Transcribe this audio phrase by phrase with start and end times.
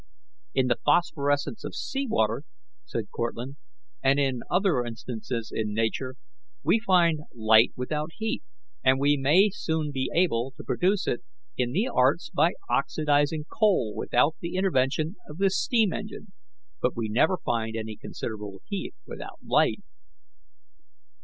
[0.55, 2.41] "In the phosphorescence of seawater,"
[2.85, 3.57] said Cortlandt,
[4.01, 6.15] "and in other instances in Nature,
[6.63, 8.41] we find light without heat,
[8.83, 11.19] and we may soon be able to produce it
[11.55, 16.31] in the arts by oxidizing coal without the intervention of the steam engine;
[16.81, 19.83] but we never find any considerable heat without light."